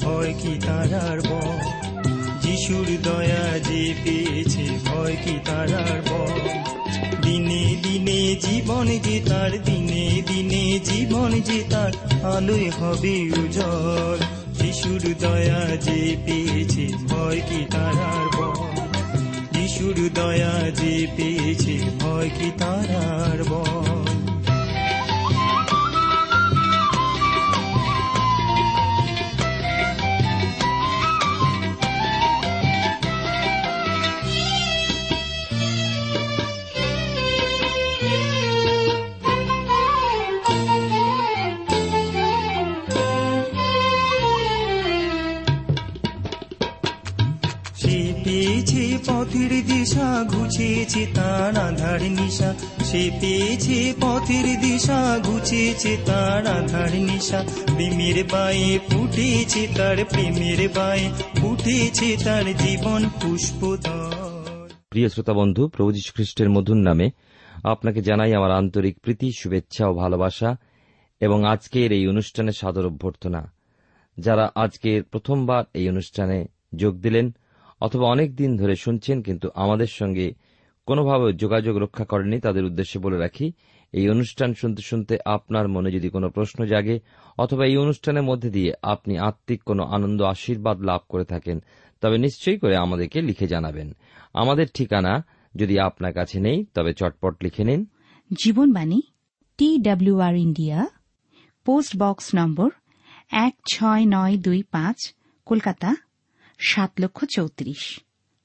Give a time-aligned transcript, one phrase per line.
[0.00, 1.58] ভয় কি তারার বল?
[2.42, 6.40] যিশুর দয়া যে পেয়েছে, ভয় কি তারার বল?
[7.22, 11.92] দিনে দিনে জীবন যে তার, দিনে দিনে জীবন যে তার,
[12.24, 14.18] আলোয় হবে উজ্জ্বল।
[14.52, 18.66] যিশুর দয়া যে পেয়েছে, ভয় কি তারার বল?
[19.52, 23.87] যিশুর দয়া যে পেয়েছে, ভয় কি তারার বল?
[50.48, 52.54] ঘুচেছে তার আধার নিশা
[52.84, 62.16] সে পেয়েছে পথের দিশা ঘুচেছে তার আধার নিশা। প্রেমের বায়ে ফুটেছে তার, প্রেমের বায়ে ফুটেছে
[62.24, 67.10] তার জীবন পুষ্পদল। প্রিয় শ্রোতা বন্ধু, প্রভু খ্রিস্টের মধুর নামে
[67.64, 70.56] আপনাকে জানাই আমার আন্তরিক প্রীতি, শুভেচ্ছা ও ভালোবাসা
[71.20, 73.52] এবং আজকের এই অনুষ্ঠানে সাদর অভ্যর্থনা।
[74.18, 77.26] যারা আজকের প্রথমবার এই অনুষ্ঠানে যোগ দিলেন
[77.80, 80.26] অথবা অনেক দিন ধরে শুনছেন কিন্তু আমাদের সঙ্গে
[80.86, 83.52] কোনোভাবে যোগাযোগ রক্ষা করেনি তাদের উদ্দেশ্যে বলে রাখি,
[83.92, 86.98] এই অনুষ্ঠান শুনতে শুনতে আপনার মনে যদি কোনো প্রশ্ন জাগে
[87.38, 91.60] অথবা এই অনুষ্ঠানের মধ্যে দিয়ে আপনি আত্মিক কোনো আনন্দ, আশীর্বাদ লাভ করে থাকেন,
[92.02, 93.88] তবে নিশ্চয়ই করে আমাদেরকে লিখে জানাবেন।
[94.32, 95.12] আমাদের ঠিকানা
[95.54, 97.80] যদি আপনার কাছে নেই, তবে চটপট লিখে নিন।
[98.30, 99.00] Jibonbani
[99.58, 100.78] T W R India,
[101.66, 102.70] post box number
[103.46, 104.98] এক ছয় নয় দুই পাঁচ,
[105.46, 105.96] কলকাতা
[106.58, 108.00] সাত লক্ষ চৌত্রিশ।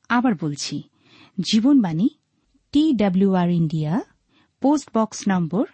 [0.10, 0.84] আবার বলছি,
[1.42, 2.10] Jibonbani,
[2.72, 4.02] T W R India
[4.62, 5.68] post box number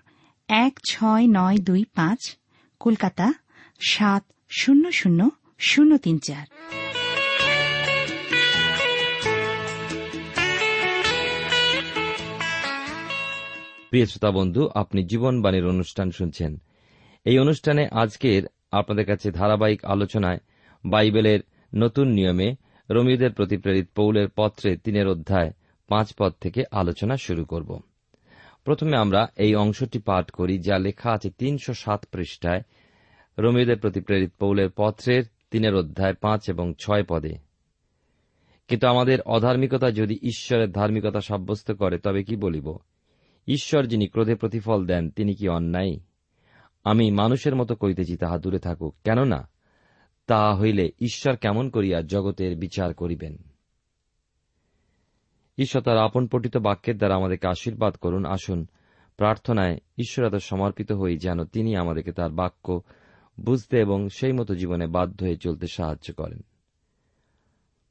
[0.48, 2.38] এক ছয় নয় দুই পাঁচ,
[2.80, 3.34] কলকাতা
[3.80, 5.30] সাত শূন্য শূন্য
[5.60, 6.46] শূন্য তিন চার।
[13.90, 16.62] প্রিয় শ্রোতা বন্ধু, আপনি জীবনবাণীর অনুষ্ঠান শুনছেন।
[17.26, 20.40] এই অনুষ্ঠানে আজকের আপনাদের কাছে ধারাবাহিক আলোচনায়
[20.86, 21.40] বাইবেলের
[21.76, 22.56] নতুন নিয়মে
[22.90, 25.52] রোমিওদের প্রতি প্রেরিত পৌলের পত্রে তিনের অধ্যায়
[25.88, 27.82] পাঁচ পদ থেকে আলোচনা শুরু করব।
[28.64, 32.62] প্রথমে আমরা এই অংশটি পাঠ করি, যা লেখা আছে তিনশো সাত পৃষ্ঠায়।
[33.38, 37.36] রোমিওদের প্রতি প্রেরিত পৌলের পত্রের তিনের অধ্যায় পাঁচ এবং ছয় পদে।
[38.68, 42.78] কিন্তু আমাদের অধার্মিকতা যদি ঈশ্বরের ধার্মিকতা সাব্যস্ত করে, তবে কি বলিব?
[43.48, 46.00] ঈশ্বর যিনি ক্রোধে প্রতিফল দেন, তিনি কি অন্যায়?
[46.84, 49.50] আমি মানুষের মতো কইতেছি তাহা দূরে থাকুক। কেননা
[50.30, 53.38] তা হইলে ঈশ্বর কেমন করিয়া জগতের বিচার করিবেন?
[55.58, 58.68] ঈশ্বর তার আপন পঠিত বাক্যের দ্বারা আমাদেরকে আশীর্বাদ করুন। আসুন,
[59.18, 62.82] প্রার্থনায় ঈশ্বর সমর্পিত হই যেন তিনি আমাদেরকে তার বাক্য
[63.40, 66.44] বুঝতে এবং সেই মতো জীবনে বাধ্য হয়ে চলতে সাহায্য করেন।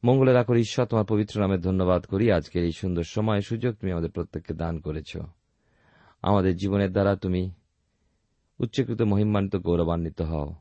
[0.04, 4.10] মঙ্গলের আখর ঈশ্বর, তোমার পবিত্র নামে ধন্যবাদ করি। আজকের এই সুন্দর সময়, সুযোগ তুমি আমাদের
[4.10, 5.16] প্রত্যেককে দান করেছ।
[6.22, 7.50] আমাদের জীবনের দ্বারা তুমি
[8.58, 10.54] উচ্চকৃত, মহিমান্বিত, গৌরবান্বিত হও।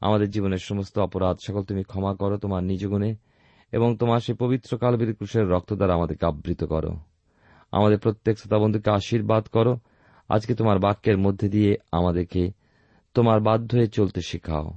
[0.00, 3.16] আমাদের জীবনের সমস্ত অপরাধ সকল তুমি ক্ষমা করো তোমার নিজ গুণে,
[3.72, 6.92] এবং তোমার সেই পবিত্র কালবীর ক্রুশের রক্ত দ্বারা আমাদেরকে আবৃত করো।
[7.72, 9.78] আমাদের প্রত্যেক শ্রোতাবন্ধুকে আশীর্বাদ করো।
[10.28, 12.52] আজকে তোমার বাক্যের মধ্যে দিয়ে আমাদেরকে
[13.14, 14.72] তোমার বাধ্য হয়ে চলতে শেখাও।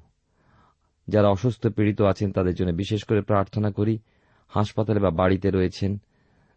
[1.08, 4.00] যারা অসুস্থ, পীড়িত আছেন, তাদের জন্য বিশেষ করে প্রার্থনা করি।
[4.48, 6.02] হাসপাতালে বা বাড়িতে রয়েছেন,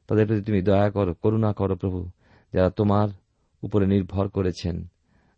[0.06, 2.10] তাদের প্রতি তুমি দয়া করো, করুণা করো প্রভু।
[2.52, 3.08] যারা তোমার
[3.62, 4.86] উপরে নির্ভর করেছেন,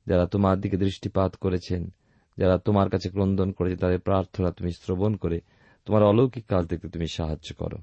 [0.06, 1.90] যারা তোমার দিকে দৃষ্টিপাত করেছেন
[2.36, 5.40] যারা তোমার কাছে ক্রন্দন করেছে, তাদের প্রার্থনা তুমি শ্রবণ করে
[5.84, 7.78] তোমার অলৌকিক কাজ দেখতে তুমি সাহায্য করো।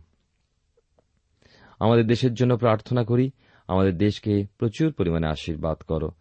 [1.79, 3.31] আমাদের দেশের জন্য প্রার্থনা করি,
[3.67, 6.11] আমাদের দেশকে প্রচুর পরিমাণে আশীর্বাদ করো।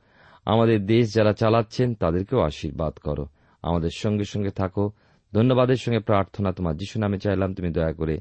[0.45, 3.27] আমাদের দেশ যারা চালাচ্ছেন, তাদেরকেও আশীর্বাদ করো।
[3.63, 4.91] আমাদের সঙ্গে সঙ্গে থাকো।
[5.35, 8.21] ধন্যবাদের সঙ্গে প্রার্থনা তোমার যিশু নামে চাইলাম, তুমি দয়া করে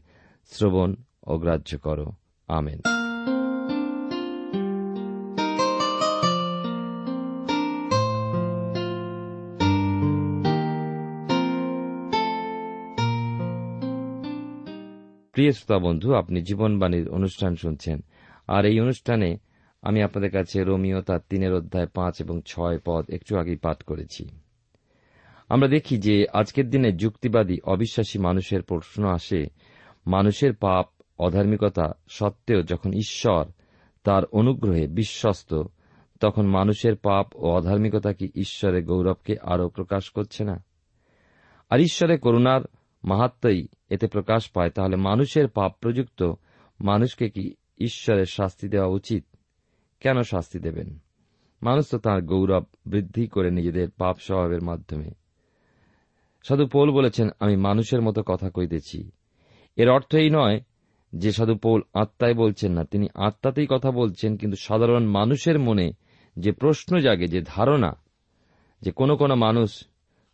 [0.51, 2.11] শ্রবণ অগ্রাহ্য করো।
[2.47, 3.00] আমেন।
[15.31, 18.03] প্রিয় শ্রোতা বন্ধু, আপনি জীবনবাণীর অনুষ্ঠান শুনছেন।
[18.47, 19.37] আর এই অনুষ্ঠানে
[19.81, 24.29] আমি আপনাদের কাছে রোমিও তার তিনের অধ্যায় পাঁচ এবং ছয় পদ একটু আগেই পাঠ করেছি।
[25.49, 29.45] আমরা দেখি যে আজকের দিনে যুক্তিবাদী, অবিশ্বাসী মানুষের প্রশ্ন আসে,
[30.07, 30.87] মানুষের পাপ,
[31.19, 33.45] অধার্মিকতা সত্ত্বেও যখন ঈশ্বর
[34.03, 35.63] তার অনুগ্রহে বিশ্বস্ত,
[36.19, 40.63] তখন মানুষের পাপ ও অধার্মিকতা কি ঈশ্বরের গৌরবকে আরও প্রকাশ করছে না?
[41.69, 42.61] আর ঈশ্বরের করুণার
[43.03, 46.33] মাহাত্মই এতে প্রকাশ পায়, তাহলে মানুষের পাপ প্রযুক্ত
[46.81, 49.25] মানুষকে কি ঈশ্বরের শাস্তি দেওয়া উচিত?
[49.99, 50.99] কেন শাস্তি দেবেন?
[51.63, 55.11] মানুষ তো তাঁর গৌরব বৃদ্ধি করে নিজেদের পাপ স্বভাবের মাধ্যমে।
[56.43, 59.11] সাধু পৌল বলেছেন, আমি মানুষের মতো কথা কইতেছি।
[59.75, 60.61] এর অর্থ এই নয়
[61.15, 65.91] যে সাধু পৌল আত্মায় বলছেন না, তিনি আত্মাতেই কথা বলছেন, কিন্তু সাধারণ মানুষের মনে
[66.37, 67.91] যে প্রশ্ন জাগে, যে ধারণা,
[68.81, 69.83] যে কোনো কোনো মানুষ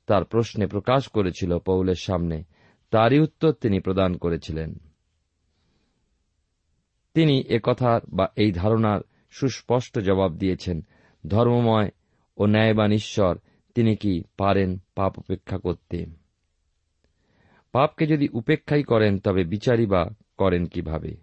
[0.07, 2.43] তার প্রশ্নে প্রকাশ করেছিল পৌলের সামনে
[2.91, 4.75] তারই উত্তর তিনি প্রদান করেছিলেন।
[7.13, 10.85] তিনি একথার বা এই ধারণার সুস্পষ্ট জবাব দিয়েছেন,
[11.27, 11.89] ধর্মময়
[12.37, 13.37] ও ন্যায়বান ঈশ্বর,
[13.75, 16.05] তিনি কি পারেন পাপ উপেক্ষা করতে?
[17.71, 21.17] পাপকে যদি উপেক্ষাই করেন, তবে বিচারই বা করেন কীভাবে?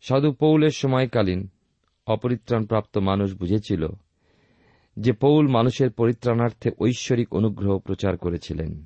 [0.00, 1.48] সাধু পৌলের সময়কালীন
[2.06, 3.88] অপরিত্রাণপ্রাপ্ত মানুষ বুঝেছিল
[4.98, 8.84] যে পৌল মানুষের পরিত্রাণার্থে ঐশ্বরিক অনুগ্রহ প্রচার করেছিলেন।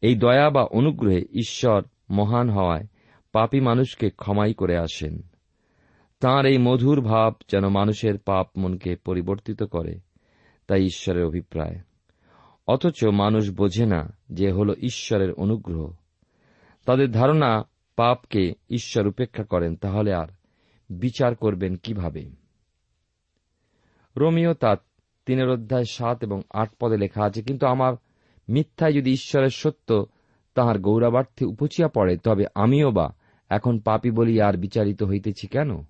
[0.00, 2.86] এই দয়া বা অনুগ্রহে ঈশ্বর মহান হওয়ায়
[3.32, 5.22] পাপী মানুষকে ক্ষমাই করে আসেন।
[6.20, 10.00] তাঁর এই মধুর ভাব যেন মানুষের পাপ মনকে পরিবর্তিত করে,
[10.66, 11.80] তাই ঈশ্বরের অভিপ্রায়।
[12.66, 15.92] অথচ মানুষ বোঝে না যে হল ঈশ্বরের অনুগ্রহ।
[16.86, 17.64] তাদের ধারণা,
[17.96, 20.26] পাপকে ঈশ্বর উপেক্ষা করেন, তাহলে আর
[20.90, 22.30] বিচার করবেন কীভাবে?
[24.16, 24.76] রোমিও তার
[25.26, 27.94] তিনের অধ্যায় সাত এবং আট পদে লেখা আছে, কিন্তু আমার
[28.48, 30.06] মিথ্যায় যদি ঈশ্বরের সত্য,
[30.54, 33.14] তাহার গৌরবার্থে উপচিয়া পড়ে, তবে আমিও বা
[33.48, 35.84] এখন পাপি বলি আর বিচারিত হইতেছি কেন?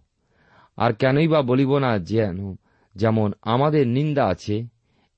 [0.77, 2.57] আর কেনই বা বলিব না যেন,
[2.95, 4.65] যেমন আমাদের নিন্দা আছে,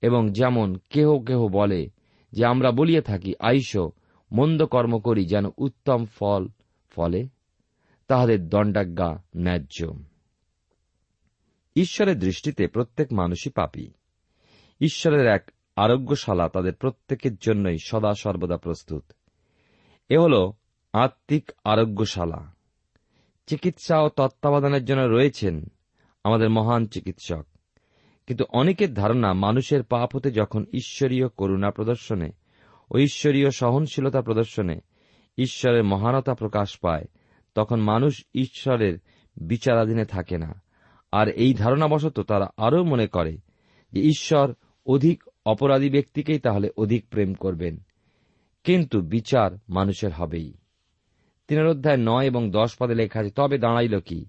[0.03, 1.91] এবং যেমন কেহ কেহ বলে
[2.33, 3.77] যে আমরা বলিয়া থাকি, আইস,
[4.33, 6.49] মন্দ কর্ম করি যেন উত্তম ফল
[6.91, 7.29] ফলে,
[8.07, 9.99] তাহাদের দণ্ডাজ্ঞা ন্যায্য।
[11.77, 13.91] ঈশ্বরের দৃষ্টিতে প্রত্যেক মানুষই পাপী।
[14.81, 19.13] ঈশ্বরের এক আরোগ্যশালা তাদের প্রত্যেকের জন্যই সদা সর্বদা প্রস্তুত।
[20.09, 20.53] এ হল
[20.93, 22.55] আত্মিক আরোগ্যশালা।
[23.47, 25.67] চিকিৎসা ও তত্ত্বাবধানের জন্য রয়েছেন
[26.25, 27.47] আমাদের মহান চিকিৎসক।
[28.27, 32.31] কিন্তু অনেকের ধারণা মানুষের পাপ হতে যখন ঈশ্বরীয় করুণা প্রদর্শনে
[32.91, 34.81] ও ঈশ্বরীয় সহনশীলতা প্রদর্শনে
[35.39, 37.05] ঈশ্বরের মহানতা প্রকাশ পায়,
[37.55, 38.99] তখন মানুষ ঈশ্বরের
[39.37, 40.63] বিচারাধীনে থাকে না।
[41.13, 43.39] আর এই ধারণাবশত তারা আরও মনে করে
[43.93, 44.55] যে ঈশ্বর
[44.87, 47.77] অধিক অপরাধী ব্যক্তিকেই তাহলে অধিক প্রেম করবেন।
[48.65, 50.53] কিন্তু বিচার মানুষের হবেই।
[51.49, 54.27] তিনের অধ্যায় নয় এবং দশ পদে লেখা আছে, তবে দাঁড়াইল কি?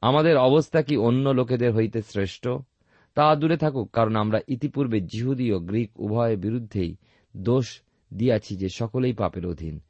[0.00, 2.48] আমাদের অবস্থা কি অন্য লোকেদের হইতে শ্রেষ্ঠ?
[3.14, 6.96] তা দূরে থাকুক, কারণ আমরা ইতিপূর্বে জিহুদি ও গ্রিক উভয়ের বিরুদ্ধেই
[7.36, 7.82] দোষ
[8.14, 9.80] দিয়াছি যে সকলেই পাপের অধীন।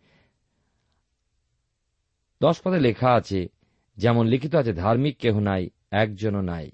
[2.42, 3.48] দশ পদে লেখা আছে,
[3.96, 6.70] যেমন লিখিত আছে, ধার্মিক কেহ নাই, একজনও নাই।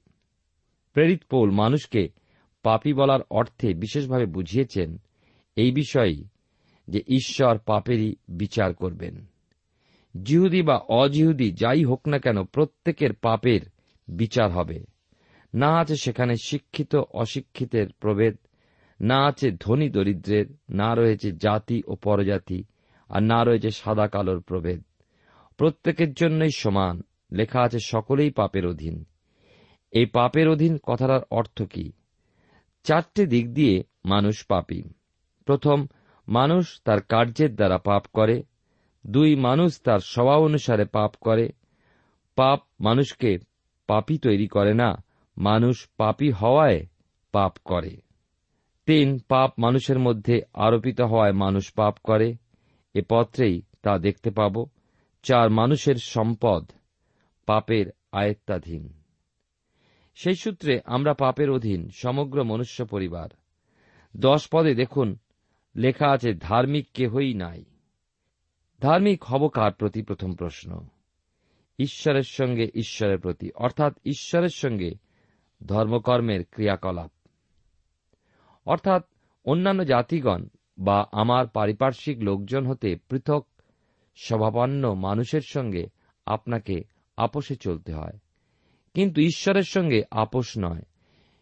[0.92, 2.08] প্রেরিত পৌল, মানুষকে
[2.62, 4.98] পাপি বলার অর্থে বিশেষভাবে বুঝিয়েছেন
[5.56, 6.24] এই বিষয়ই
[6.88, 9.26] যে ঈশ্বর পাপেরই বিচার করবেন।
[10.24, 13.60] জিহুদি বা অজিহুদি যাই হোক না কেন প্রত্যেকের পাপের
[14.08, 14.84] বিচার হবে।
[15.54, 18.36] না আছে সেখানে শিক্ষিত, অশিক্ষিতের প্রভেদ,
[19.00, 22.64] না আছে ধনী দরিদ্রের, না রয়েছে জাতি ও পরজাতি,
[23.08, 24.82] আর না রয়েছে সাদা কালোর প্রভেদ।
[25.56, 27.02] প্রত্যেকের জন্যই সমান,
[27.32, 29.04] লেখা আছে সকলেই পাপের অধীন।
[29.92, 31.92] এই পাপের অধীন কথাটার অর্থ কি?
[32.82, 34.82] চারটে দিক দিয়ে মানুষ পাপী।
[35.44, 35.86] প্রথম,
[36.28, 38.42] মানুষ তার কার্যের দ্বারা পাপ করে।
[39.06, 41.52] দুই, মানুষ তার স্বভাব অনুসারে পাপ করে।
[42.34, 43.38] পাপ মানুষকে
[43.86, 45.04] পাপি তৈরি করে না,
[45.38, 46.86] মানুষ পাপি হওয়ায়
[47.32, 48.00] পাপ করে।
[48.86, 52.36] তিন, পাপ মানুষের মধ্যে আরোপিত হওয়ায় মানুষ পাপ করে।
[52.94, 54.66] এ পত্রেই তা দেখতে পাব।
[55.22, 56.70] চার, মানুষের সম্পদ
[57.46, 59.01] পাপের আয়ত্তাধীন।
[60.14, 63.28] সেই সূত্রে আমরা পাপের অধীন সমগ্র মনুষ্য পরিবার।
[64.16, 65.18] দশ পদে দেখুন,
[65.76, 67.64] লেখা আছে, ধার্মিক কেহই নাই।
[68.80, 70.02] ধার্মিক হব কার প্রতি?
[70.02, 70.86] প্রথম প্রশ্ন।
[71.78, 74.94] ঈশ্বরের সঙ্গে ঈশ্বরের প্রতি, অর্থাৎ ঈশ্বরের সঙ্গে
[75.66, 77.10] ধর্মকর্মের ক্রিয়াকলাপ।
[78.66, 79.04] অর্থাৎ
[79.44, 80.46] অন্যান্য জাতিগণ
[80.78, 83.46] বা আমার পারিপার্শ্বিক লোকজন হতে পৃথক,
[84.16, 85.86] স্বভাবান্ন মানুষের সঙ্গে
[86.26, 86.84] আপনাকে
[87.16, 88.18] আপোষে চলতে হয়।
[88.94, 90.82] কিন্তু ঈশ্বরের সঙ্গে আপোষ নয়।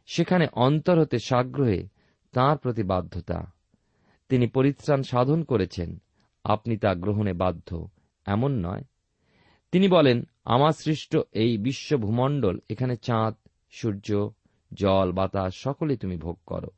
[0.06, 1.88] সেখানে অন্তর হতে সাগ্রহে
[2.32, 3.52] তাঁর প্রতি বাধ্যতা।
[4.28, 6.02] তিনি পরিত্রাণ সাধন করেছেন।
[6.44, 7.88] আপনি তা গ্রহণে বাধ্য।
[8.26, 8.84] এমন নয়।
[9.72, 13.34] তিনি বলেন, আমার সৃষ্ট এই বিশ্ব ভূমণ্ডল এখানে চাঁদ,
[13.70, 14.30] সূর্য,
[14.74, 16.68] জল, বাতাস সকলে তুমি ভোগ করো।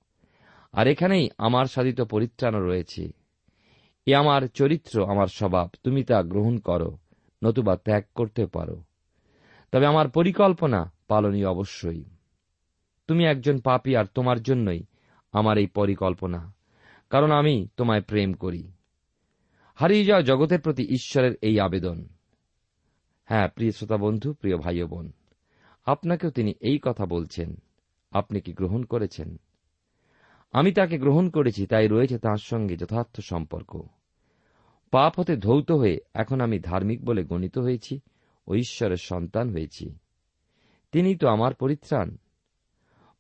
[0.73, 3.12] আর এখানেই আমার সাধিত পরিত্রাণও রয়েছে।
[4.07, 6.99] এ আমার চরিত্র, আমার স্বভাব, তুমি তা গ্রহণ করো,
[7.45, 8.85] নতুবা ত্যাগ করতে পারো।
[9.73, 12.05] তবে আমার পরিকল্পনা পালনীয় অবশ্যই।
[13.09, 14.83] তুমি একজন পাপী আর তোমার জন্যই
[15.33, 16.55] আমার এই পরিকল্পনা,
[17.11, 18.73] কারণ আমি তোমায় প্রেম করি।
[19.75, 22.09] হারিয়ে যাওয়া জগতের প্রতি ঈশ্বরের এই আবেদন।
[23.25, 25.12] হ্যাঁ প্রিয় শ্রোতা বন্ধু, প্রিয় ভাই বোন,
[25.87, 27.62] আপনাকেও তিনি এই কথা বলছেন,
[28.12, 29.41] আপনি কি গ্রহণ করেছেন?
[30.52, 33.83] আমি তাকে গ্রহণ করেছি, তাই রয়েছে তাঁর সঙ্গে যথার্থ সম্পর্ক।
[34.91, 38.00] পাপ হতে ধৌত হয়ে এখন আমি ধার্মিক বলে গণিত হয়েছি
[38.47, 39.99] ও ঈশ্বরের সন্তান হয়েছি।
[40.93, 42.17] তিনি তো আমার পরিত্রাণ।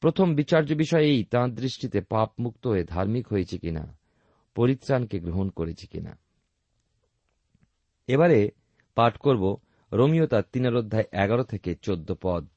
[0.00, 3.98] প্রথম বিচার্য বিষয় এই তাঁর দৃষ্টিতে পাপ মুক্ত হয়ে ধার্মিক হয়েছে কিনা,
[4.54, 6.18] পরিত্রাণকে গ্রহণ করেছে কিনা।
[8.06, 8.50] এবারে
[8.94, 9.56] পাঠ করব
[9.92, 12.48] রোমিও তার তিনের অধ্যায় এগারো থেকে চোদ্দ পদ।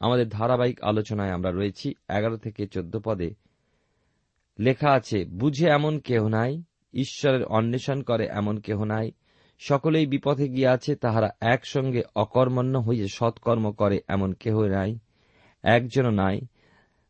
[0.00, 3.34] আমাদের ধারাবাহিক আলোচনায় আমরা রয়েছি এগারো থেকে চোদ্দ পদে।
[4.58, 6.62] লেখা আছে, বুঝে এমন কেহ নাই,
[6.94, 9.10] ঈশ্বরের অন্বেষণ করে এমন কেহ নাই
[9.68, 14.98] সকলেই বিপথে গিয়াছে, তাহারা একসঙ্গে অকর্মণ্য হইয়া সৎকর্ম করে, এমন কেহ নাই
[15.62, 16.40] একজন নাই।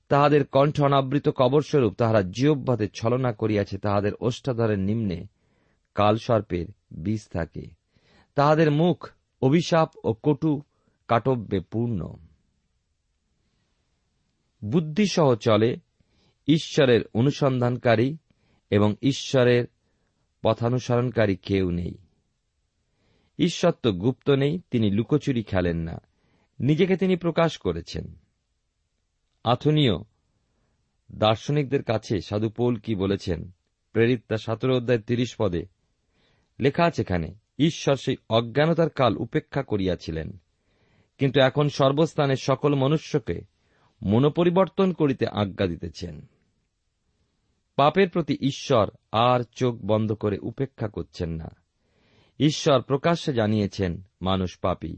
[0.09, 5.27] তাহাদের কণ্ঠ অনাবৃত কবরস্বরূপ, তাহারা জিয়ব্বাতে ছলনা করিয়াছে, তাহাদের ওষ্ঠাধরের নিম্নে
[5.95, 6.67] কালসর্পের
[7.03, 7.67] বীজ থাকে।
[8.35, 9.11] তাহাদের মুখ
[9.43, 10.63] অভিশাপ ও কটু
[11.09, 12.15] কাটব্যে পূর্ণ।
[14.65, 15.77] বুদ্ধিসহ চলে
[16.49, 18.17] ঈশ্বরের অনুসন্ধানকারী
[18.71, 19.65] এবং ঈশ্বরের
[20.43, 22.02] পথানুসরণকারী কেউ নেই।
[23.39, 26.01] ঈশ্বর তো গুপ্ত নেই, তিনি লুকোচুরি খেলেন না।
[26.61, 28.19] নিজেকে তিনি প্রকাশ করেছেন।
[29.45, 29.93] আথনীয়
[31.15, 33.51] দার্শনিকদের কাছে সাধু পৌল কি বলেছেন?
[33.93, 35.67] প্রেরিত তা সতেরো অধ্যায় তিরিশ পদে।
[36.61, 40.39] লেখা আছে এখানে, ঈশ্বর সেই অজ্ঞানতার কাল উপেক্ষা করিয়াছিলেন।
[41.19, 43.41] কিন্তু এখন সর্বস্থানে সকল মনুষ্যকে
[44.03, 46.27] মনোপরিবর্তন করিতে আজ্ঞা দিতেছেন।
[47.77, 51.62] পাপের প্রতি ঈশ্বর আর চোখ বন্ধ করে উপেক্ষা করছেন না।
[52.39, 54.97] ঈশ্বর প্রকাশ্যে জানিয়েছেন, মানুষ পাপী।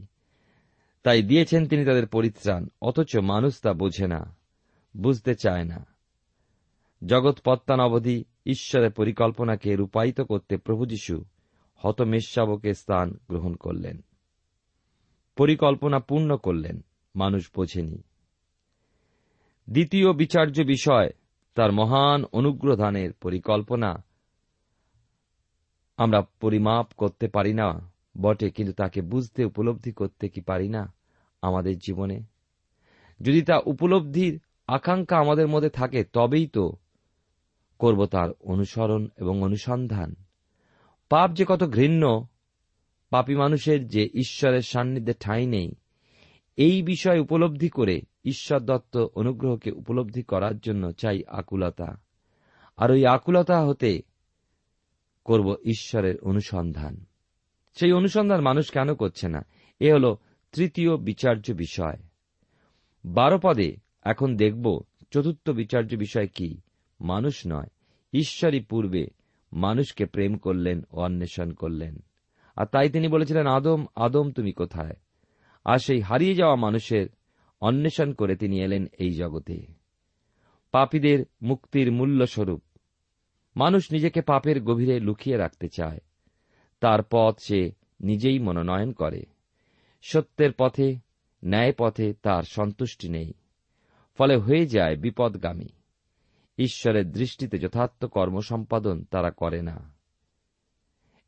[1.03, 4.35] তাই দিয়েছেন তিনি তাদের পরিত্রাণ, অথচ মানুষ তা বোঝে না,
[4.97, 5.85] বুঝতে চায় না।
[7.05, 11.25] জগৎ পত্তান অবধি ঈশ্বরের পরিকল্পনাকে রূপায়িত করতে প্রভু যীশু
[11.75, 14.01] হতমেশাবকে স্থান গ্রহণ করলেন।
[15.35, 18.03] পরিকল্পনা পূর্ণ করলেন, মানুষ বোঝেনি।
[19.69, 21.09] দ্বিতীয় বিচার্য বিষয়,
[21.55, 24.03] তার মহান অনুগ্রদানের পরিকল্পনা
[25.97, 30.93] আমরা পরিমাপ করতে পারি না, বটে, কিন্তু তাকে বুঝতে, উপলব্ধি করতে কি পারি না
[31.41, 32.23] আমাদের জীবনে?
[33.21, 36.73] যদি তা উপলব্ধির আকাঙ্ক্ষা আমাদের মধ্যে থাকে, তবেই তো
[37.79, 40.15] করব তার অনুসরণ এবং অনুসন্ধান।
[41.09, 42.27] পাপ যে কত ঘৃণ্য,
[43.09, 45.75] পাপী মানুষের যে ঈশ্বরের সান্নিধ্যে ঠাঁই নেই,
[46.57, 52.01] এই বিষয় উপলব্ধি করে ঈশ্বর দত্ত অনুগ্রহকে উপলব্ধি করার জন্য চাই আকুলতা।
[52.77, 54.01] আর ওই আকুলতা হতে
[55.25, 57.05] করব ঈশ্বরের অনুসন্ধান।
[57.75, 59.45] সেই অনুসন্ধান মানুষ কেন করছে না?
[59.79, 60.15] এ হল
[60.51, 61.97] তৃতীয় বিচার্য বিষয়।
[63.05, 66.57] বারো পদে এখন দেখব চতুর্থ বিচার্য বিষয় কি?
[67.01, 67.67] মানুষ নয়।
[68.13, 69.07] ঈশ্বরই পূর্বে
[69.53, 72.03] মানুষকে প্রেম করলেন ও অন্বেষণ করলেন।
[72.55, 74.95] আর তাই তিনি বলেছিলেন, আদম আদম, তুমি কোথায়?
[75.65, 77.07] আর সেই হারিয়ে যাওয়া মানুষের
[77.61, 79.65] অন্বেষণ করে তিনি এলেন এই জগতে।
[80.71, 82.61] পাপীদের মুক্তির মূল্যস্বরূপ
[83.57, 85.97] মানুষ নিজেকে পাপের গভীরে লুকিয়ে রাখতে চায়।
[86.79, 87.71] তার পথ সে
[88.01, 89.25] নিজেই মনোনয়ন করে।
[90.01, 90.95] সত্যের পথে,
[91.45, 93.33] ন্যায় পথে তার সন্তুষ্টি নেই।
[94.17, 95.67] ফলে হয়ে যায় বিপদগামী।
[96.57, 99.93] ঈশ্বরের দৃষ্টিতে যথার্থ কর্ম সম্পাদন তারা করে না।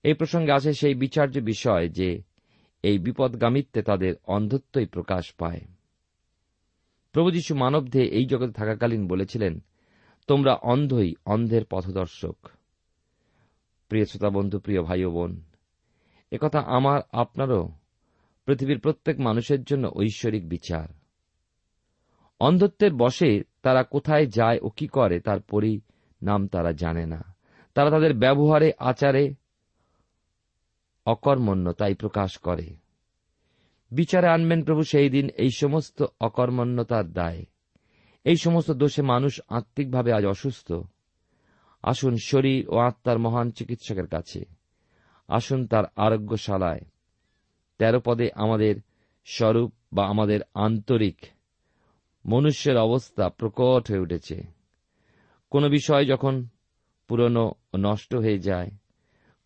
[0.03, 2.23] এই প্রসঙ্গে আছে সেই বিচার্য বিষয় যে,
[2.83, 5.61] এই বিপদগামিত্বে তাদের অন্ধত্বই প্রকাশ পায়।
[7.11, 9.63] প্রভু যীশু মানবদেহে এই জগতে থাকাকালীন বলেছিলেন
[10.27, 12.37] তোমরা অন্ধই অন্ধের পথদর্শক।
[13.89, 15.41] প্রিয় শ্রোতা বন্ধু, প্রিয় ভাই ও বোন
[16.31, 17.69] একথা আমার, আপনারও
[18.45, 20.87] পৃথিবীর প্রত্যেক মানুষের জন্য ঐশ্বরিক বিচার।
[22.39, 25.81] অন্ধত্বের বসে তারা কোথায় যায় ও কি করে তার পরি
[26.23, 27.35] নাম তারা জানে না।
[27.73, 29.33] তারা তাদের ব্যবহারে, আচারে
[31.05, 32.75] অকর্মণ্যতাই প্রকাশ করে।
[33.91, 37.45] বিচারে আনবেন প্রভু সেই দিন এই সমস্ত অকর্মণ্যতার দায়।
[38.27, 40.73] এই সমস্ত দোষে মানুষ আত্মিকভাবে আজ অসুস্থ।
[41.83, 44.45] আসুন শরীর ও আত্মার মহান চিকিৎসকের কাছে।
[45.27, 46.81] আসুন তার আরোগ্যশালায়।
[47.79, 48.75] তেরো পদে আমাদের
[49.25, 51.17] স্বরূপ বা আমাদের আন্তরিক
[52.25, 54.43] মনুষ্যের অবস্থা প্রকট হয়ে উঠেছে।
[55.49, 56.47] কোন বিষয় যখন
[57.07, 58.69] পুরনো নষ্ট হয়ে যায়,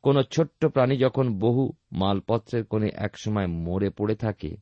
[0.03, 4.57] কোন ছোট্ট প্রাণী যখন বহু মালপত্রের কোণে একসময় মরে পড়ে থাকে,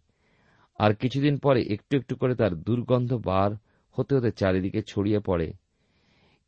[0.79, 3.51] আর কিছুদিন পরে একটু একটু করে তার দুর্গন্ধ বার
[3.91, 5.53] হতে হতে চারিদিকে ছড়িয়ে পড়ে।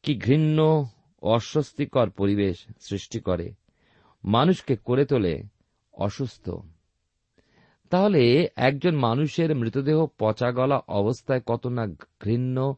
[0.03, 0.89] কি ঘৃণ্য,
[1.21, 3.53] অস্বস্তিকর পরিবেশ সৃষ্টি করে।
[4.23, 5.43] মানুষকে করে তোলে
[5.93, 6.49] অসুস্থ।
[7.89, 11.87] তাহলে একজন মানুষের মৃতদেহ পচা গলা অবস্থায় কত না
[12.23, 12.75] ঘৃণ্য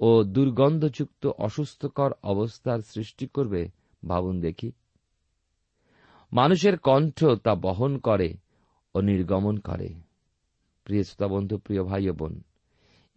[0.00, 3.68] ও দুর্গন্ধযুক্ত অসুস্থকর অবস্থার সৃষ্টি করবে
[4.08, 4.72] ভাবুন দেখি।
[6.32, 8.34] মানুষের কণ্ঠ তা বহন করে
[8.94, 9.88] ও নির্গমন করে।
[10.84, 12.42] প্রিয় শ্রোতা বন্ধু, প্রিয় ভাই বোন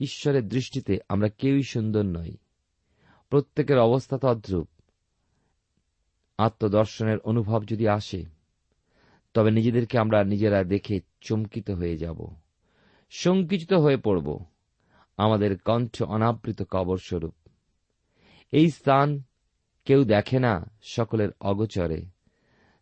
[0.01, 2.38] ঈশ্বরের দৃষ্টিতে আমরা কেউই সুন্দর নই।
[3.29, 4.67] প্রত্যেকের অবস্থা তদ্রূপ।
[6.38, 8.25] আত্মদর্শনের অনুভব যদি আসে,
[9.34, 12.36] তবে নিজেদেরকে আমরা নিজেরা দেখে চমকিত হয়ে যাব।
[13.10, 14.46] সংকুচিত হয়ে পড়ব।
[15.17, 17.34] আমাদের কণ্ঠ অনাবৃত কবরস্বরূপ।
[18.51, 19.22] এই স্থান
[19.86, 22.05] কেউ দেখে না সকলের অগোচরে।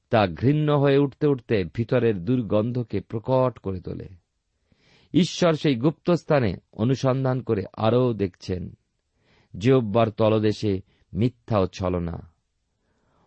[0.10, 4.19] তা ঘৃণ্য হয়ে উঠতে উঠতে ভিতরের দুর্গন্ধকে প্রকট করে তোলে।
[5.14, 8.78] ঈশ্বর সেই গুপ্ত স্থানে অনুসন্ধান করে আরও দেখছেন।
[9.58, 10.82] জিহ্বার তলদেশে
[11.14, 12.32] মিথ্যা ও ছলনা।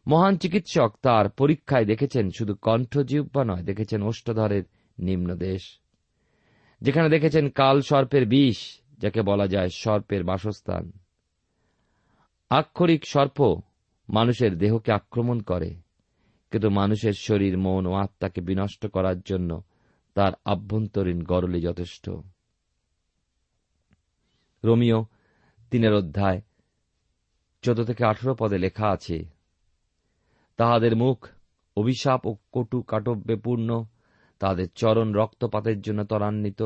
[0.06, 4.62] মহান চিকিৎসক তার পরীক্ষায় দেখেছেন শুধু কণ্ঠ জিহ্বা নয়, দেখেছেন ওষ্ঠধরের
[4.98, 5.78] নিম্নদেশ।
[6.80, 10.92] যেখানে দেখেছেন কাল সর্পের বিষ, যাকে বলা যায় সর্পের বাসস্থান।
[12.50, 13.60] আক্ষরিক সর্প
[14.08, 15.74] মানুষের দেহকে আক্রমণ করে,
[16.50, 19.62] কিন্তু মানুষের শরীর, মন ও আত্মাকে বিনষ্ট করার জন্য
[20.14, 22.10] তার আভ্যন্তরীণ গরলে যথেষ্ট।
[24.64, 25.06] রোমিও
[25.70, 26.40] তিনের অধ্যায়
[27.62, 29.24] চোদ্দ থেকে আঠেরো পদে লেখা আছে,
[30.56, 31.28] তাহাদের মুখ
[31.76, 33.84] অভিশাপ ও কটু কাটব্যে পূর্ণ
[34.38, 36.62] তাহাদের চরণ রক্তপাতের জন্য ত্বরান্বিত,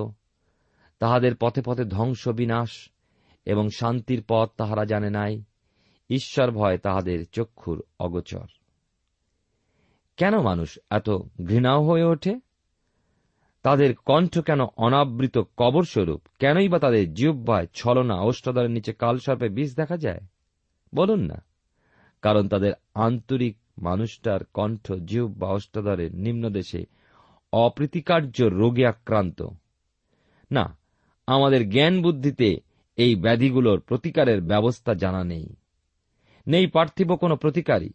[0.99, 2.91] তাহাদের পথে পথে ধ্বংস বিনাশ
[3.45, 5.43] এবং শান্তির পথ তাহারা জানে নাই,
[6.11, 8.47] ঈশ্বর ভয় তাহাদের চক্ষুর অগোচর।
[10.17, 11.11] কেন মানুষ এত
[11.47, 12.46] ঘৃণাও হয়ে ওঠে?
[13.67, 16.23] তাদের কণ্ঠ কেন অনাবৃত কবরস্বরূপ?
[16.39, 20.21] কেনই বা তাদের জিহ্বায় ছলনা অষ্টদরের নিচে কালসর্পে বিষ দেখা যায়?
[20.95, 21.45] বলুন না।
[22.23, 26.85] কারণ তাদের আন্তরিক মানুষটার কণ্ঠ, জিহ্বা অষ্টদরের নিম্নদেশে
[27.53, 29.43] অপ্রীতিকার্য রোগে আক্রান্ত।
[30.53, 30.79] না,
[31.27, 32.61] আমাদের জ্ঞান বুদ্ধিতে
[32.97, 35.57] এই ব্যাধিগুলোর প্রতিকারের ব্যবস্থা জানা নেই।
[36.47, 37.91] নেই পার্থিব কোনো প্রতিকারই।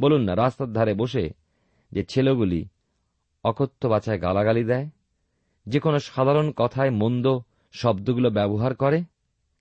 [0.00, 1.30] বলুন না, রাস্তার ধারে বসে
[1.92, 2.68] যে ছেলেগুলি
[3.44, 4.88] অকথ্য বাছায় গালাগালি দেয়?
[5.66, 7.38] যে কোনো সাধারণ কথায় মন্দ
[7.72, 9.02] শব্দগুলো ব্যবহার করে?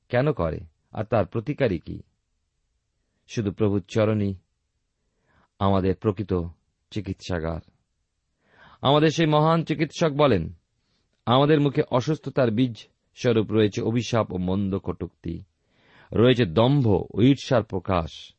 [0.10, 0.60] কেন করে?
[0.92, 2.02] আর তার প্রতিকারই কি?
[3.28, 4.36] শুধু প্রভুর চরণই
[5.60, 6.34] আমাদের প্রকৃত
[6.92, 7.62] চিকিৎসাগার।
[8.82, 10.54] আমাদের সেই মহান চিকিৎসক বলেন,
[11.26, 12.76] আমাদের মুখে অসুস্থতার বীজ
[13.16, 15.44] স্বরূপ রয়েছে অভিশাপ ও মন্দ কটুক্তি।
[16.14, 18.34] রয়েছে দম্ভ ও ঈর্ষার প্রকাশ।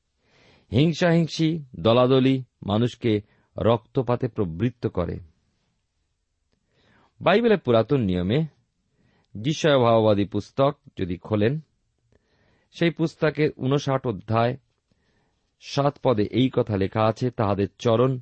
[0.72, 3.20] হিংসাহিংসি দলাদলি মানুষকে
[3.58, 5.33] রক্তপাতে প্রবৃত্ত করে।
[7.24, 8.44] বাইবেলের পুরাতন নিয়মে
[9.36, 11.60] যিশয় ভাববাদী পুস্তক যদি খোলেন,
[12.72, 14.56] সেই পুস্তকের উনষাট অধ্যায়
[15.60, 18.20] সাত পদে এই কথা লেখা আছে, তাহাদের চরণ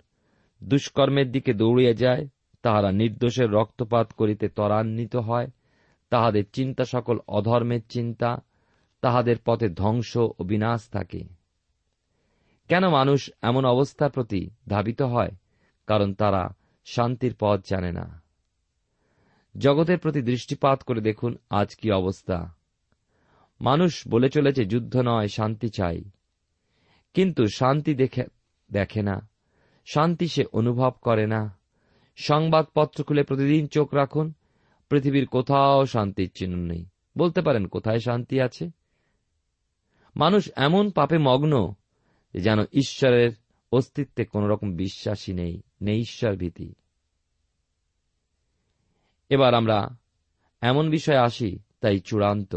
[0.64, 2.28] দুষ্কর্মের দিকে দৌড়িয়ে যায়,
[2.62, 5.46] তাহারা নির্দোষের রক্তপাত করিতে ত্বরান্বিত হয়,
[6.10, 8.36] তাহাদের চিন্তা সকল অধর্মের চিন্তা,
[9.00, 11.24] তাহাদের পথে ধ্বংস ও বিনাশ থাকে।
[12.68, 15.30] কেন মানুষ এমন অবস্থার প্রতি ধাবিত হয়?
[15.86, 16.48] কারণ তারা
[16.84, 18.21] শান্তির পথ জানে না।
[19.58, 22.54] জগতের প্রতি দৃষ্টিপাত করে দেখুন আজ কি অবস্থা।
[23.60, 26.04] মানুষ বলে চলেছে যুদ্ধ নয়, শান্তি চাই।
[27.14, 28.24] কিন্তু শান্তি দেখে
[28.72, 29.28] দেখে না।
[29.86, 31.58] শান্তি সে অনুভব করে না।
[32.16, 34.32] সংবাদপত্র খুলে প্রতিদিন চোখ রাখুন।
[34.88, 36.86] পৃথিবীর কোথাও শান্তির চিহ্ন নেই।
[37.18, 38.70] বলতে পারেন, কোথায় শান্তি আছে?
[40.16, 41.74] মানুষ এমন পাপে মগ্ন
[42.34, 43.30] যেন ঈশ্বরের
[43.72, 46.74] অস্তিত্বে কোন রকম বিশ্বাসী নেই নেই ঈশ্বর ভীতি
[49.32, 49.96] এবার আমরা
[50.62, 52.52] এমন বিষয়ে আসি, তাই চূড়ান্ত।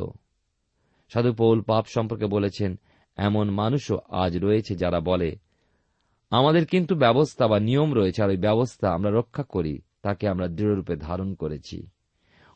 [1.11, 2.79] সাধু পৌল পাপ সম্পর্কে বলেছেন,
[3.17, 5.35] এমন মানুষও আজ রয়েছে যারা বলে,
[6.31, 10.95] আমাদের কিন্তু ব্যবস্থা বা নিয়ম রয়েছে, আর ওই ব্যবস্থা আমরা রক্ষা করি, তাকে আমরা দৃঢ়রূপে
[10.95, 11.87] ধারণ করেছি।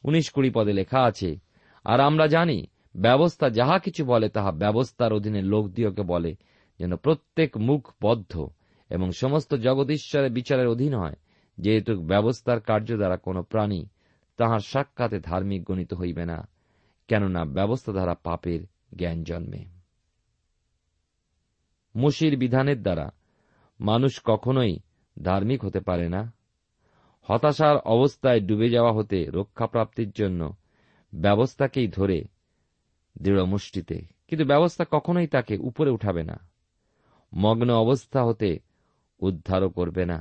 [0.03, 1.39] উনিশ কুড়ি পদে লেখা আছে,
[1.85, 6.35] আর আমরা জানি, ব্যবস্থা যাহা কিছু বলে, তাহা ব্যবস্থার অধীনে লোক দিয়কে বলে,
[6.79, 8.33] যেন প্রত্যেক মুখ বদ্ধ
[8.89, 11.17] এবং সমস্ত জগদীশ্বরের বিচারের অধীন হয়,
[11.57, 13.81] যেহেতু ব্যবস্থার কার্য দ্বারা কোন প্রাণী
[14.39, 16.37] তাহার সাক্ষাতে ধার্মিক গণিত হইবে না,
[17.09, 18.61] কেননা ব্যবস্থা দ্বারা পাপের
[18.95, 19.61] জ্ঞান জন্মে।
[21.95, 23.07] মুশির বিধানের দ্বারা
[23.79, 24.73] মানুষ কখনোই
[25.17, 26.21] ধার্মিক হতে পারে না।
[27.29, 30.41] হতাশার অবস্থায় ডুবে যাওয়া হতে রক্ষাপ্রাপ্তির জন্য
[31.13, 32.17] ব্যবস্থাকেই ধরে
[33.15, 33.97] দৃঢ় মুষ্টিতে,
[34.27, 36.37] কিন্তু ব্যবস্থা কখনোই তাকে উপরে উঠাবে না।
[37.33, 38.59] মগ্ন অবস্থা হতে
[39.19, 40.19] উদ্ধারও করবে না।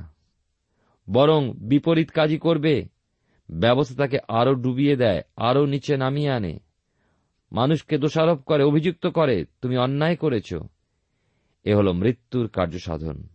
[1.07, 2.98] বরং বিপরীত কাজই করবে
[3.51, 6.59] ব্যবস্থা তাকে আরও ডুবিয়ে দেয়, আরও নিচে নামিয়ে আনে।
[7.51, 10.53] মানুষকে দোষারোপ করে, অভিযুক্ত করে, তুমি অন্যায় করেছ।
[11.63, 13.27] এ হল মৃত্যুর কার্যসাধন।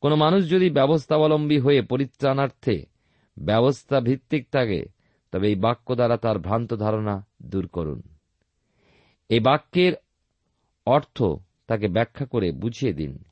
[0.00, 2.86] কোন মানুষ যদি ব্যবস্থাবলম্বী হয়ে পরিত্রাণার্থে
[3.38, 4.84] ব্যবস্থা ভিত্তিক থাকে,
[5.32, 8.02] তবে এই বাক্য দ্বারা তার ভ্রান্ত ধারণা দূর করুন।
[9.28, 9.92] এই বাক্যের
[10.86, 11.22] অর্থ
[11.66, 13.24] তাকে ব্যাখ্যা করে বুঝিয়ে দিন।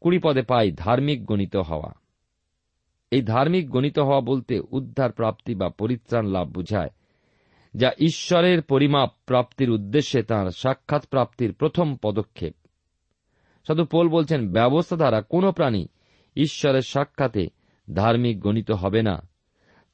[0.00, 2.05] কুড়ি পদে পাই ধার্মিক গণিত হওয়া।
[3.10, 6.90] এই ধার্মিক গণিত হওয়া বলতে উদ্ধার প্রাপ্তি বা পরিত্রাণ লাভ বুঝায়,
[7.74, 12.54] যা ঈশ্বরের পরিমাপ প্রাপ্তির উদ্দেশ্যে তাঁর সাক্ষাৎ প্রাপ্তির প্রথম পদক্ষেপ।
[13.66, 15.86] সাধু পোল বলছেন, ব্যবস্থা দ্বারা কোন প্রাণী
[16.36, 17.46] ঈশ্বরের সাক্ষাতে
[17.94, 19.28] ধার্মিক গণিত হবে না।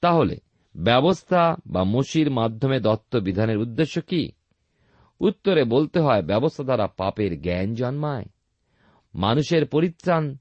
[0.00, 0.36] তাহলে
[0.76, 4.32] ব্যবস্থা বা মসির মাধ্যমে দত্ত বিধানের উদ্দেশ্য কি?
[5.20, 8.24] উত্তরে বলতে হয়, ব্যবস্থা দ্বারা পাপের জ্ঞান জন্মায়।
[9.14, 10.36] মানুষের পরিত্রাণ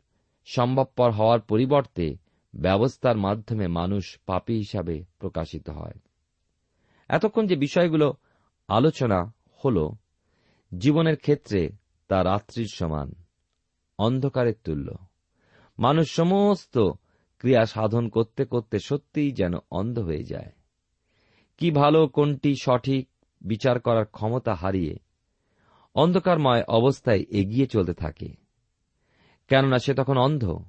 [0.45, 2.20] সম্ভবপর হওয়ার পরিবর্তে
[2.53, 5.99] ব্যবস্থার মাধ্যমে মানুষ পাপী হিসাবে প্রকাশিত হয়।
[7.07, 8.13] এতক্ষণ যে বিষয়গুলো
[8.67, 9.33] আলোচনা
[9.65, 9.89] হল,
[10.77, 11.69] জীবনের ক্ষেত্রে
[12.07, 13.15] তা রাত্রির সমান,
[13.99, 14.95] অন্ধকারের তুল্য।
[15.79, 16.77] মানুষ সমস্ত
[17.39, 20.51] ক্রিয়া সাধন করতে করতে সত্যিই যেন অন্ধ হয়ে যায়।
[21.57, 23.09] কি ভালো, কোনটি সঠিক,
[23.41, 24.95] বিচার করার ক্ষমতা হারিয়ে
[25.95, 28.33] অন্ধকারময় অবস্থায় এগিয়ে চলতে থাকে।
[29.47, 30.63] কেননা সে তখন অন্ধ।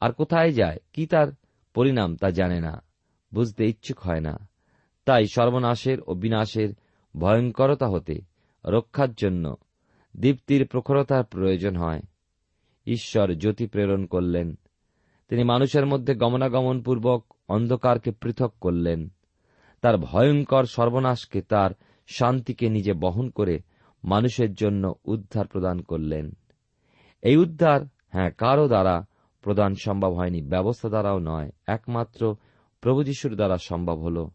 [0.00, 0.76] আর কোথায় যায়?
[0.92, 1.26] কি তার
[1.74, 2.82] পরিণাম তা জানে না।
[3.34, 4.48] বুঝতে ইচ্ছুক হয় না।
[5.04, 6.74] তাই সর্বনাশের ও বিনাশের
[7.16, 8.20] ভয়ঙ্করতা হতে
[8.64, 9.54] রক্ষার জন্য
[10.16, 12.00] দীপ্তির প্রখরতার প্রয়োজন হয়।
[12.86, 14.58] ঈশ্বর জ্যোতি প্রেরণ করলেন।
[15.28, 19.08] তিনি মানুষের মধ্যে গমনাগমন পূর্বক অন্ধকারকে পৃথক করলেন।
[19.80, 21.70] তার ভয়ঙ্কর সর্বনাশকে তার
[22.06, 23.60] শান্তিকে নিজে বহন করে
[24.04, 26.32] মানুষের জন্য উদ্ধার প্রদান করলেন।
[27.22, 27.80] এই উদ্ধার
[28.12, 29.06] হ্যাঁ কারও দ্বারা
[29.46, 32.36] প্রদান সম্ভব হয়নি। ব্যবস্থা দ্বারাও নয়। একমাত্র
[32.80, 34.28] প্রভু যিশুর দ্বারা সম্ভব হল।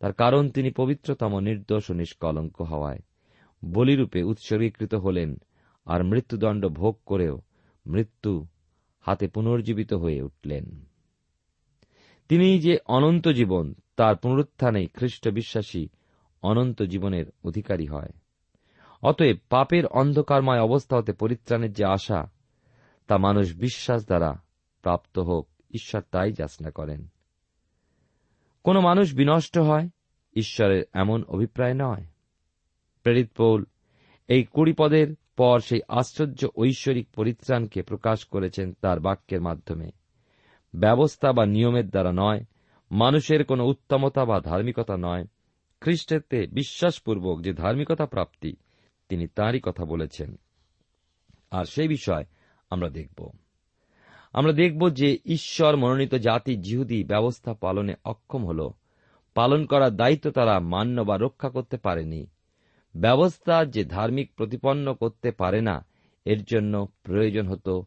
[0.00, 2.98] তার কারণ তিনি পবিত্রতম, নির্দোষ ও নিষ্কলঙ্ক হওয়ায়।
[3.64, 5.36] বলিরূপে উৎসর্গীকৃত হলেন
[5.84, 7.42] আর মৃত্যুদণ্ড ভোগ করেও
[7.86, 8.46] মৃত্যু
[9.00, 10.84] হাতে পুনর্জীবিত হয়ে উঠলেন।
[12.28, 15.88] তিনি যে অনন্ত জীবন, তার পুনরুত্থানেই খ্রিস্ট বিশ্বাসী
[16.42, 18.10] অনন্ত জীবনের অধিকারী হয়।
[19.02, 22.30] অতএব পাপের অন্ধকারময় অবস্থা হতে পরিত্রাণের যে আশা,
[23.06, 24.49] তা মানুষ বিশ্বাস দ্বারা
[24.82, 27.08] প্রাপ্ত হোক, ঈশ্বর তাই যাচনা করেন।
[28.64, 29.88] কোন মানুষ বিনষ্ট হয়,
[30.34, 32.04] ঈশ্বরের এমন অভিপ্রায় নয়।
[33.02, 33.64] প্রেরিত পৌল,
[34.28, 39.90] এই কুড়ি পদের পর সেই আশ্চর্য ঐশ্বরিক পরিত্রাণকে প্রকাশ করেছেন তার বাক্যের মাধ্যমে।
[40.74, 42.44] ব্যবস্থা বা নিয়মের দ্বারা নয়,
[42.90, 45.26] মানুষের কোন উত্তমতা বা ধার্মিকতা নয়।
[45.80, 48.56] খ্রিস্টেতে বিশ্বাসপূর্বক যে ধার্মিকতা প্রাপ্তি,
[49.08, 50.38] তিনি তাঁরই কথা বলেছেন।
[51.50, 52.24] আর সেই বিষয়
[52.70, 53.30] আমরা দেখব।
[54.32, 58.70] আমরা দেখব যে ঈশ্বর মনোনীত জাতি জিহুদি ব্যবস্থা পালনে অক্ষম হল।
[59.34, 62.26] পালন করার দায়িত্ব তারা মান্য বা রক্ষা করতে পারেনি।
[62.96, 65.86] ব্যবস্থা যে ধার্মিক প্রতিপন্ন করতে পারে না,
[66.24, 67.84] এর জন্য প্রয়োজন হতো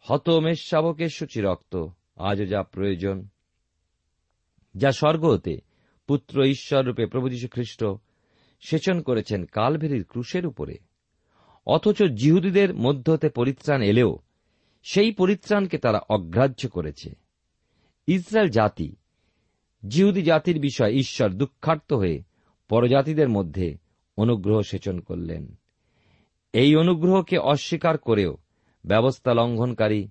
[0.00, 1.86] হতমেশ শাবকের সূচি রক্ত।
[2.16, 3.28] আজও যা প্রয়োজন।
[4.74, 5.58] যা স্বর্গ হতে
[6.06, 7.84] পুত্র ঈশ্বর রূপে প্রভু যীশু খ্রিস্ট
[8.68, 10.78] সেচন করেছেন কালভেরির ক্রুশের উপরে।
[11.66, 14.18] অথচ জিহুদীদের মধ্য হতে পরিত্রাণ এলেও
[14.92, 17.14] সেই পরিত্রাণকে তারা অগ্রাহ্য করেছে।
[18.06, 18.96] ইসরায়েল জাতি,
[19.88, 22.22] জিহুদি জাতির বিষয় ঈশ্বর দুঃখার্ত হয়ে
[22.68, 23.78] পরজাতিদের মধ্যে
[24.16, 25.54] অনুগ্রহ সেচন করলেন।
[26.52, 28.36] এই অনুগ্রহকে অস্বীকার করেও
[28.84, 30.08] ব্যবস্থা লঙ্ঘনকারী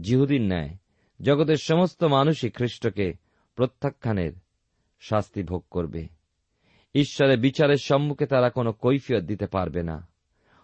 [0.00, 0.76] জিহুদিন ন্যায়
[1.22, 3.12] জগতের সমস্ত মানুষই খ্রিস্টকে
[3.54, 4.32] প্রত্যাখ্যানের
[5.00, 6.08] শাস্তি ভোগ করবে।
[6.94, 10.08] ঈশ্বরের বিচারের সম্মুখে তারা কোনো কৈফিয়ত দিতে পারবে না।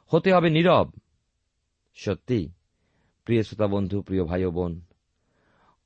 [0.07, 0.91] হতে হবে নীরব।
[1.95, 2.53] সত্যি
[3.25, 4.81] প্রিয় শ্রোতা বন্ধু প্রিয় ভাই বোন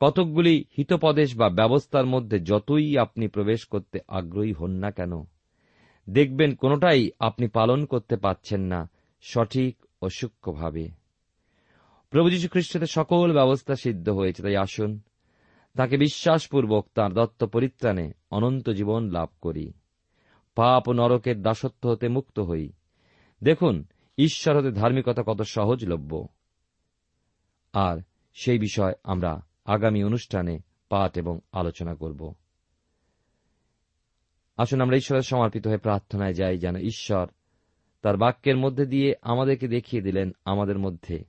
[0.00, 5.24] কতকগুলি হিতপদেশ বা ব্যবস্থার মধ্যে যতই আপনি প্রবেশ করতে আগ্রহী হন না কেন,
[6.10, 10.88] দেখবেন কোনোটাই আপনি পালন করতে পাচ্ছেন না সঠিক ও সূক্ষ্মভাবে।
[12.10, 15.00] প্রভু যীশু খ্রিস্টের সকল ব্যবস্থা সিদ্ধ হয়েছে, তাই আসুন,
[15.76, 19.72] তাকে বিশ্বাসপূর্বক তাঁর দত্ত পরিত্রাণে অনন্ত জীবন লাভ করি।
[20.54, 22.72] পাপ ও নরকের দাসত্ব হতে মুক্ত হই।
[23.42, 23.84] দেখুন,
[24.18, 26.28] ঈশ্বর হতে ধার্মিকতা কত সহজলভ্য।
[27.76, 27.98] আর
[28.34, 30.58] সেই বিষয় আমরা আগামী অনুষ্ঠানে
[30.88, 32.34] পাঠ এবং আলোচনা করব।
[34.56, 37.26] আসুন আমরা ঈশ্বরের সমর্পিত হয়ে প্রার্থনায় যাই, যেন ঈশ্বর
[38.02, 41.24] তার বাক্যের মধ্যে দিয়ে আমাদেরকে দেখিয়ে দিলেন, আমাদের মধ্যে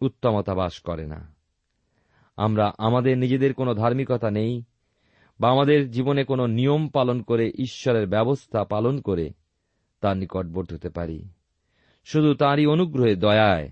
[0.00, 1.34] উত্তমতা বাস করে না।
[2.36, 4.64] আমরা আমাদের নিজেদের কোনো ধার্মিকতা নেই,
[5.40, 9.30] বা আমাদের জীবনে কোনো নিয়ম পালন করে, ঈশ্বরের ব্যবস্থা পালন করে
[10.00, 11.28] তার নিকটবর্তী হতে পারি।
[12.04, 13.70] শুধু তাঁরই অনুগ্রহে, দয়ায়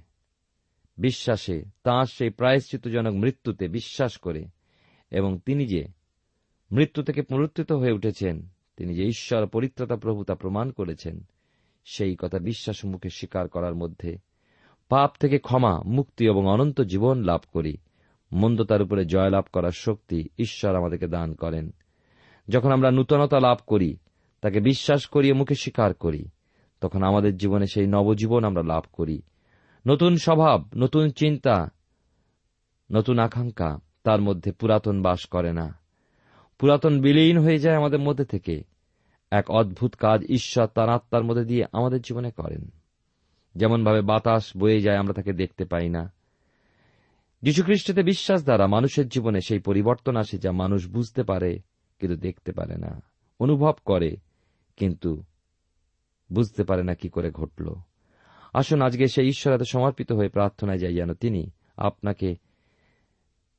[0.98, 4.46] বিশ্বাসে তাঁর সেই প্রায়শ্চিতজনক মৃত্যুতে বিশ্বাস করে
[5.10, 5.84] এবং তিনি যে
[6.72, 11.24] মৃত্যু থেকে পুনরুত্থিত হয়ে উঠেছেন, তিনি যে ঈশ্বর পরিত্রতা প্রভু তা প্রমাণ করেছেন,
[11.84, 14.18] সেই কথা বিশ্বাস মুখে স্বীকার করার মধ্যে
[14.88, 17.76] পাপ থেকে ক্ষমা, মুক্তি এবং অনন্ত জীবন লাভ করি।
[18.32, 21.70] মন্দতার উপরে জয়লাভ করার শক্তি ঈশ্বর আমাদেরকে দান করেন।
[22.48, 23.96] যখন আমরা নূতনতা লাভ করি,
[24.40, 26.28] তাকে বিশ্বাস করিয়ে মুখে স্বীকার করি,
[26.80, 29.22] তখন আমাদের জীবনে সেই নবজীবন আমরা লাভ করি।
[30.16, 31.68] স্বভাব, নতুন চিন্তা,
[32.92, 35.78] নতুন আকাঙ্ক্ষা তার মধ্যে পুরাতন বাস করে না।
[36.58, 38.64] পুরাতন বিলীন হয়ে যায় আমাদের মধ্যে থেকে।
[39.30, 42.70] এক অদ্ভুত কাজ ঈশ্বর তার আত্মার মধ্যে দিয়ে আমাদের জীবনে করেন।
[43.54, 46.12] যেমনভাবে বাতাস বয়ে যায় আমরা তাকে দেখতে পাই না।
[47.42, 51.60] যীশুখ্রিস্টতে বিশ্বাস দ্বারা মানুষের জীবনে সেই পরিবর্তন আসে যা মানুষ বুঝতে পারে
[51.98, 53.02] কিন্তু দেখতে পারে না,
[53.40, 54.16] অনুভব করে
[54.76, 55.22] কিন্তু
[56.32, 57.74] বুঝতে পারে না কি করে ঘটল।
[58.52, 62.36] আসুন, আজকে সেই ঈশ্বর এত সমর্পিত হয়ে প্রার্থনায় যাই যেন তিনি আপনাকে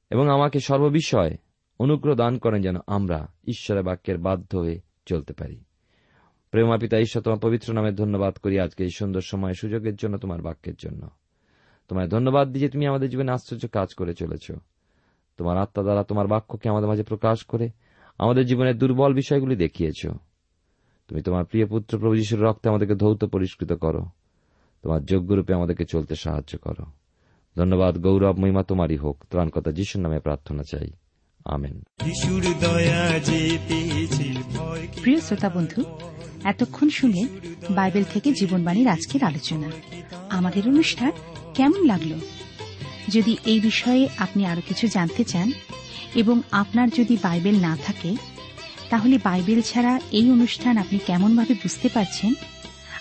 [0.09, 1.37] এবং আমাকে সর্ববিষয়
[1.79, 5.63] অনুগ্রহ দান করেন যেন আমরা ঈশ্বরের বাক্যের বাধ্য হয়ে চলতে পারি।
[6.51, 10.41] প্রেমা পিতা, ঈশ্বর তোমার পবিত্র নামে ধন্যবাদ করি আজকে এই সুন্দর সময়, সুযোগের জন্য, তোমার
[10.41, 11.09] বাক্যের জন্য।
[11.87, 14.51] তোমায় ধন্যবাদ দিয়ে তুমি আমাদের জীবনে আশ্চর্য কাজ করে চলেছ।
[15.37, 17.69] তোমার আত্মা দ্বারা তোমার বাক্যকে আমাদের মাঝে প্রকাশ করে
[18.17, 20.07] আমাদের জীবনের দুর্বল বিষয়গুলি দেখিয়েছ।
[21.07, 24.05] তুমি তোমার প্রিয় পুত্র প্রভু যিশুর রক্তে আমাদেরকে ধৌত পরিষ্কৃত করো।
[24.83, 26.85] তোমার যোগ্যরূপে আমাদেরকে চলতে সাহায্য করো।
[27.57, 30.89] ধন্যবাদ গৌরব মহিমা তোমারই হোক। ত্রাণকতা যিশুর নামে প্রার্থনা চাই।
[31.45, 31.83] আমেন।
[35.01, 35.83] প্রিয় শ্রোতা বন্ধু
[36.43, 37.27] এতক্ষণ শুনলেন
[37.69, 39.71] বাইবেল থেকে জীবনবাণীর আজকের আলোচনা।
[40.29, 41.11] আমাদের অনুষ্ঠান
[41.53, 42.19] কেমন লাগল?
[43.09, 45.51] যদি এই বিষয়ে আপনি আরও কিছু জানতে চান
[46.15, 48.15] এবং আপনার যদি বাইবেল না থাকে
[48.89, 52.33] তাহলে বাইবেল ছাড়া এই অনুষ্ঠান আপনি কেমনভাবে বুঝতে পারছেন